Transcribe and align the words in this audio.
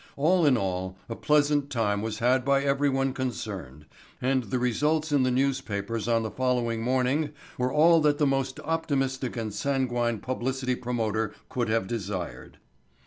All 0.17 0.47
in 0.47 0.57
all 0.57 0.97
a 1.07 1.15
pleasant 1.15 1.69
time 1.69 2.01
was 2.01 2.17
had 2.17 2.43
by 2.43 2.63
everyone 2.63 3.13
concerned 3.13 3.85
and 4.19 4.45
the 4.45 4.57
results 4.57 5.11
in 5.11 5.21
the 5.21 5.29
newspapers 5.29 6.07
on 6.07 6.23
the 6.23 6.31
following 6.31 6.81
morning 6.81 7.33
were 7.59 7.71
all 7.71 8.01
that 8.01 8.17
the 8.17 8.25
most 8.25 8.59
optimistic 8.61 9.37
and 9.37 9.53
sanguine 9.53 10.17
publicity 10.17 10.73
promoter 10.73 11.35
could 11.49 11.69
have 11.69 11.85
desired. 11.85 12.57